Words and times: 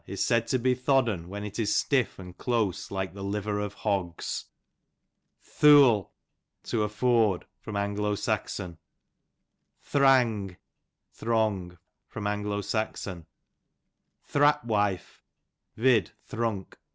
is 0.07 0.25
said 0.25 0.47
to 0.47 0.57
he 0.57 0.73
thodd'n 0.73 1.27
when 1.27 1.43
it 1.43 1.59
is 1.59 1.75
stiff 1.75 2.17
and 2.17 2.35
close 2.35 2.89
like 2.89 3.13
the 3.13 3.23
liver 3.23 3.59
of 3.59 3.75
hogs. 3.75 4.45
Thooal, 5.43 6.09
to 6.63 6.81
afford. 6.81 7.45
A. 7.67 7.77
S. 7.77 8.59
Thrang, 9.85 10.57
throng. 11.13 11.77
A. 12.15 12.17
S. 12.19 13.07
Thrap 14.27 14.65
wife, 14.65 15.21
vid. 15.75 16.09
thrunk. 16.25 16.79